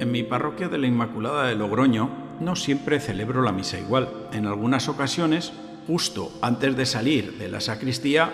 [0.00, 2.08] En mi parroquia de la Inmaculada de Logroño
[2.38, 4.08] no siempre celebro la misa igual.
[4.32, 5.52] En algunas ocasiones,
[5.88, 8.32] justo antes de salir de la sacristía,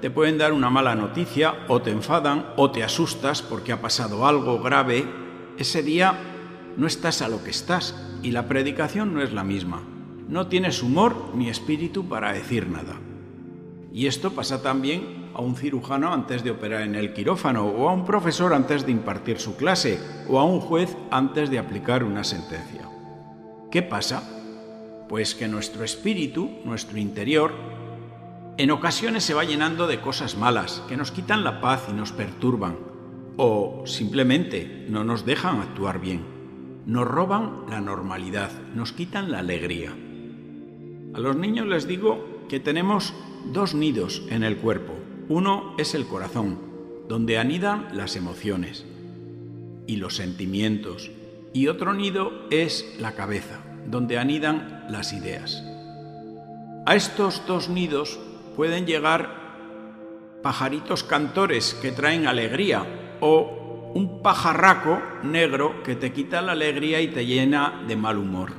[0.00, 4.26] te pueden dar una mala noticia o te enfadan o te asustas porque ha pasado
[4.26, 5.06] algo grave.
[5.56, 6.18] Ese día
[6.76, 9.82] no estás a lo que estás y la predicación no es la misma.
[10.28, 13.03] No tienes humor ni espíritu para decir nada.
[13.94, 17.92] Y esto pasa también a un cirujano antes de operar en el quirófano, o a
[17.92, 22.24] un profesor antes de impartir su clase, o a un juez antes de aplicar una
[22.24, 22.90] sentencia.
[23.70, 24.28] ¿Qué pasa?
[25.08, 27.52] Pues que nuestro espíritu, nuestro interior,
[28.56, 32.10] en ocasiones se va llenando de cosas malas, que nos quitan la paz y nos
[32.10, 32.76] perturban,
[33.36, 36.24] o simplemente no nos dejan actuar bien.
[36.84, 39.94] Nos roban la normalidad, nos quitan la alegría.
[41.14, 43.14] A los niños les digo que tenemos
[43.52, 44.94] dos nidos en el cuerpo,
[45.28, 46.58] uno es el corazón,
[47.08, 48.84] donde anidan las emociones
[49.86, 51.10] y los sentimientos,
[51.52, 55.62] y otro nido es la cabeza, donde anidan las ideas.
[56.86, 58.18] A estos dos nidos
[58.56, 59.44] pueden llegar
[60.42, 67.08] pajaritos cantores que traen alegría o un pajarraco negro que te quita la alegría y
[67.08, 68.52] te llena de mal humor.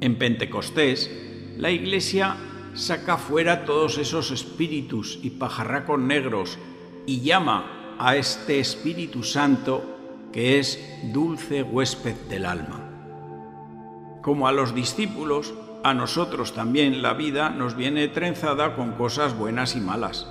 [0.00, 1.27] En Pentecostés,
[1.58, 2.36] la Iglesia
[2.74, 6.56] saca fuera todos esos espíritus y pajarracos negros
[7.04, 9.82] y llama a este Espíritu Santo
[10.32, 10.78] que es
[11.12, 12.84] dulce huésped del alma.
[14.22, 19.74] Como a los discípulos, a nosotros también la vida nos viene trenzada con cosas buenas
[19.74, 20.28] y malas.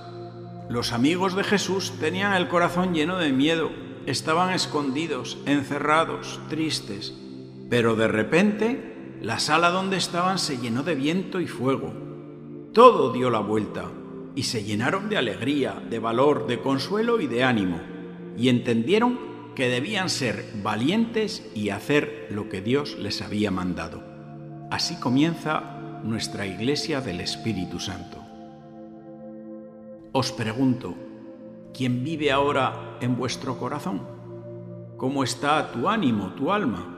[0.69, 3.69] Los amigos de Jesús tenían el corazón lleno de miedo,
[4.05, 7.13] estaban escondidos, encerrados, tristes,
[7.69, 12.07] pero de repente la sala donde estaban se llenó de viento y fuego
[12.77, 13.85] todo dio la vuelta
[14.35, 17.79] y se llenaron de alegría, de valor, de consuelo y de ánimo,
[18.37, 19.17] y entendieron
[19.55, 24.03] que debían ser valientes y hacer lo que Dios les había mandado.
[24.69, 28.23] Así comienza nuestra Iglesia del Espíritu Santo.
[30.11, 30.93] Os pregunto,
[31.73, 34.03] ¿quién vive ahora en vuestro corazón?
[34.97, 36.96] ¿Cómo está tu ánimo, tu alma?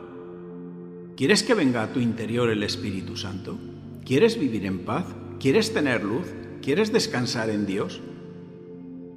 [1.19, 3.57] ¿Quieres que venga a tu interior el Espíritu Santo?
[4.05, 5.03] ¿Quieres vivir en paz?
[5.37, 6.33] ¿Quieres tener luz?
[6.61, 7.99] ¿Quieres descansar en Dios?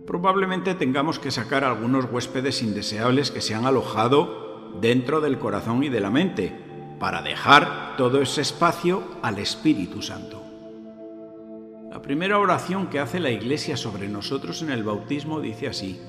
[0.04, 5.91] Probablemente tengamos que sacar algunos huéspedes indeseables que se han alojado dentro del corazón y
[5.91, 6.52] de la mente,
[6.98, 10.42] para dejar todo ese espacio al Espíritu Santo.
[11.88, 16.00] La primera oración que hace la Iglesia sobre nosotros en el bautismo dice así,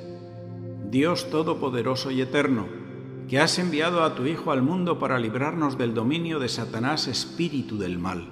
[0.89, 2.81] Dios Todopoderoso y Eterno,
[3.27, 7.77] que has enviado a tu Hijo al mundo para librarnos del dominio de Satanás, espíritu
[7.77, 8.27] del mal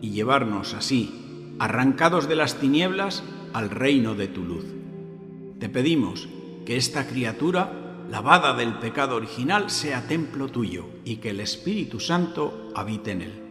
[0.00, 3.22] y llevarnos así, arrancados de las tinieblas,
[3.52, 4.64] al reino de tu luz.
[5.58, 6.28] Te pedimos
[6.64, 12.70] que esta criatura, lavada del pecado original, sea templo tuyo y que el Espíritu Santo
[12.74, 13.42] habite en él.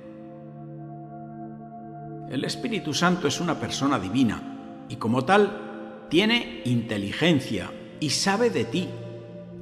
[2.32, 8.66] El Espíritu Santo es una persona divina y como tal tiene inteligencia y sabe de
[8.66, 8.88] ti,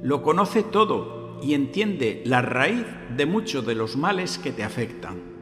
[0.06, 2.86] lo conoce todo y entiende la raíz
[3.16, 5.36] de muchos de los males que te afectan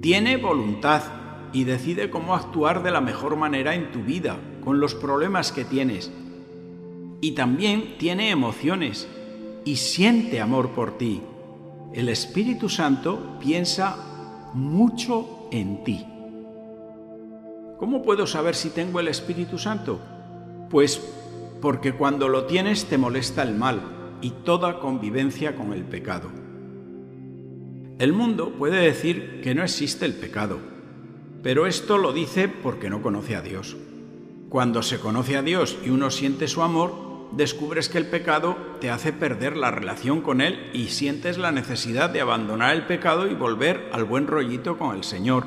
[0.00, 1.02] tiene voluntad
[1.52, 5.64] y decide cómo actuar de la mejor manera en tu vida, con los problemas que
[5.64, 6.10] tienes.
[7.20, 9.06] Y también tiene emociones
[9.64, 11.20] y siente amor por ti.
[11.92, 16.06] El Espíritu Santo piensa mucho en ti.
[17.78, 20.00] ¿Cómo puedo saber si tengo el Espíritu Santo?
[20.70, 20.98] Pues
[21.60, 26.30] porque cuando lo tienes te molesta el mal y toda convivencia con el pecado.
[27.98, 30.58] El mundo puede decir que no existe el pecado,
[31.42, 33.76] pero esto lo dice porque no conoce a Dios.
[34.48, 38.90] Cuando se conoce a Dios y uno siente su amor, descubres que el pecado te
[38.90, 43.34] hace perder la relación con Él y sientes la necesidad de abandonar el pecado y
[43.34, 45.44] volver al buen rollito con el Señor.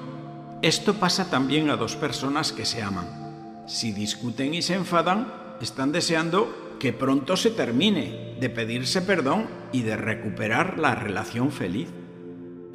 [0.62, 3.66] Esto pasa también a dos personas que se aman.
[3.68, 9.84] Si discuten y se enfadan, están deseando que pronto se termine, de pedirse perdón y
[9.84, 11.90] de recuperar la relación feliz.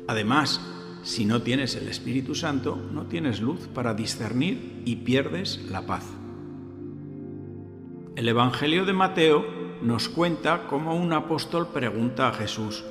[0.06, 0.60] Además,
[1.02, 6.04] si no tienes el Espíritu Santo, no tienes luz para discernir y pierdes la paz.
[8.16, 9.44] El Evangelio de Mateo
[9.82, 12.84] nos cuenta cómo un apóstol pregunta a Jesús,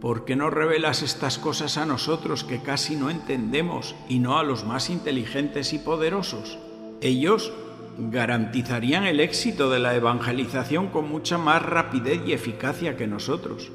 [0.00, 4.44] ¿por qué no revelas estas cosas a nosotros que casi no entendemos y no a
[4.44, 6.58] los más inteligentes y poderosos?
[7.00, 7.52] Ellos
[7.98, 13.72] garantizarían el éxito de la evangelización con mucha más rapidez y eficacia que nosotros.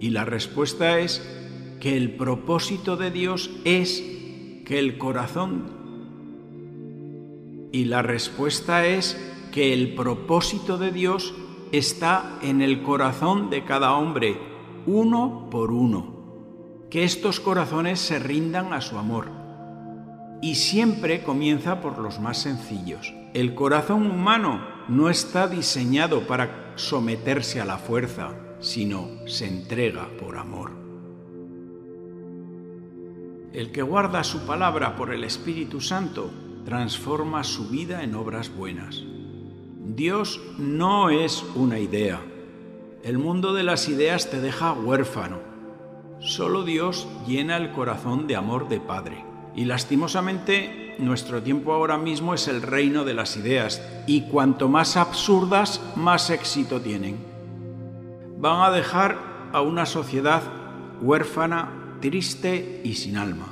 [0.00, 1.22] Y la respuesta es
[1.80, 4.02] que el propósito de Dios es
[4.64, 5.84] que el corazón...
[7.72, 9.20] Y la respuesta es
[9.52, 11.34] que el propósito de Dios
[11.72, 14.38] está en el corazón de cada hombre,
[14.86, 16.14] uno por uno.
[16.88, 19.43] Que estos corazones se rindan a su amor.
[20.44, 23.14] Y siempre comienza por los más sencillos.
[23.32, 30.36] El corazón humano no está diseñado para someterse a la fuerza, sino se entrega por
[30.36, 30.72] amor.
[33.54, 36.30] El que guarda su palabra por el Espíritu Santo
[36.66, 39.02] transforma su vida en obras buenas.
[39.82, 42.20] Dios no es una idea.
[43.02, 45.38] El mundo de las ideas te deja huérfano.
[46.18, 49.33] Solo Dios llena el corazón de amor de Padre.
[49.54, 54.96] Y lastimosamente nuestro tiempo ahora mismo es el reino de las ideas y cuanto más
[54.96, 57.18] absurdas, más éxito tienen.
[58.38, 59.18] Van a dejar
[59.52, 60.42] a una sociedad
[61.00, 63.46] huérfana, triste y sin alma.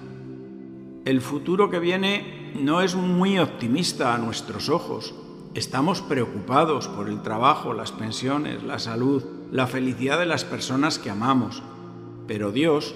[1.05, 5.15] El futuro que viene no es muy optimista a nuestros ojos.
[5.55, 11.11] Estamos preocupados por el trabajo, las pensiones, la salud, la felicidad de las personas que
[11.11, 11.63] amamos.
[12.27, 12.95] Pero Dios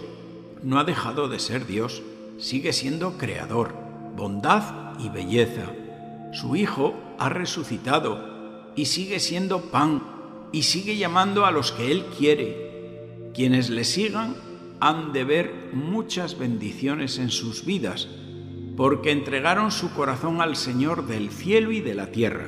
[0.62, 2.02] no ha dejado de ser Dios,
[2.38, 3.74] sigue siendo creador,
[4.16, 5.72] bondad y belleza.
[6.32, 10.02] Su Hijo ha resucitado y sigue siendo pan
[10.52, 13.30] y sigue llamando a los que Él quiere.
[13.34, 14.34] Quienes le sigan
[14.80, 18.08] han de ver muchas bendiciones en sus vidas
[18.76, 22.46] porque entregaron su corazón al Señor del cielo y de la tierra,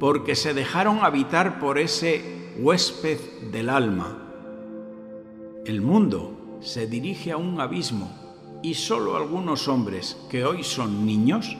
[0.00, 3.18] porque se dejaron habitar por ese huésped
[3.52, 4.22] del alma.
[5.64, 8.25] El mundo se dirige a un abismo
[8.66, 11.56] y solo algunos hombres que hoy son niños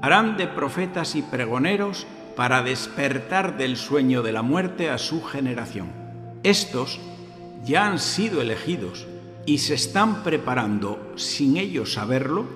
[0.00, 5.92] harán de profetas y pregoneros para despertar del sueño de la muerte a su generación.
[6.42, 6.98] Estos
[7.66, 9.06] ya han sido elegidos
[9.44, 12.46] y se están preparando, sin ellos saberlo,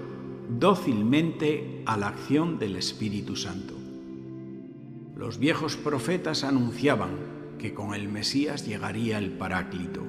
[0.49, 3.75] dócilmente a la acción del Espíritu Santo.
[5.15, 7.19] Los viejos profetas anunciaban
[7.59, 10.01] que con el Mesías llegaría el Paráclito,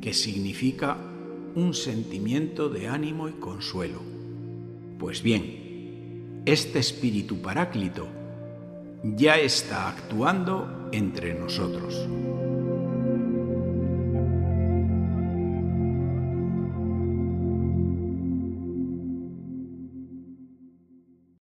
[0.00, 1.09] que significa
[1.54, 4.00] un sentimiento de ánimo y consuelo.
[4.98, 8.06] Pues bien, este Espíritu Paráclito
[9.02, 12.06] ya está actuando entre nosotros.